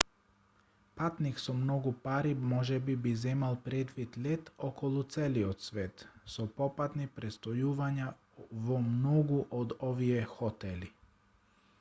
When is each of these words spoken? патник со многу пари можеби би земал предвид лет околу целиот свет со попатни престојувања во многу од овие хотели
патник 0.99 1.41
со 1.41 1.53
многу 1.57 1.91
пари 2.05 2.31
можеби 2.53 2.95
би 3.03 3.11
земал 3.23 3.57
предвид 3.67 4.17
лет 4.27 4.49
околу 4.69 5.03
целиот 5.17 5.67
свет 5.67 6.03
со 6.37 6.47
попатни 6.63 7.07
престојувања 7.21 8.09
во 8.71 8.81
многу 8.89 9.41
од 9.61 9.77
овие 9.93 10.27
хотели 10.35 10.91